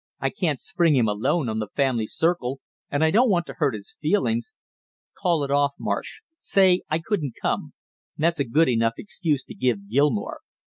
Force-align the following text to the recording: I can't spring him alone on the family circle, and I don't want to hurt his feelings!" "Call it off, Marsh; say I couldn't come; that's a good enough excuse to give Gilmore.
I 0.19 0.31
can't 0.31 0.59
spring 0.59 0.95
him 0.95 1.07
alone 1.07 1.47
on 1.47 1.59
the 1.59 1.67
family 1.75 2.07
circle, 2.07 2.59
and 2.89 3.03
I 3.03 3.11
don't 3.11 3.29
want 3.29 3.45
to 3.45 3.53
hurt 3.59 3.75
his 3.75 3.95
feelings!" 3.99 4.55
"Call 5.15 5.43
it 5.43 5.51
off, 5.51 5.75
Marsh; 5.79 6.21
say 6.39 6.81
I 6.89 6.97
couldn't 6.97 7.35
come; 7.39 7.73
that's 8.17 8.39
a 8.39 8.43
good 8.43 8.67
enough 8.67 8.93
excuse 8.97 9.43
to 9.43 9.53
give 9.53 9.87
Gilmore. 9.91 10.39